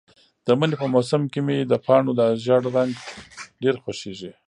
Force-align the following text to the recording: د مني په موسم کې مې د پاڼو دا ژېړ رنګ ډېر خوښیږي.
د 0.45 0.47
مني 0.59 0.75
په 0.81 0.87
موسم 0.93 1.21
کې 1.31 1.39
مې 1.45 1.57
د 1.71 1.73
پاڼو 1.85 2.11
دا 2.19 2.27
ژېړ 2.43 2.61
رنګ 2.75 2.93
ډېر 3.61 3.75
خوښیږي. 3.83 4.31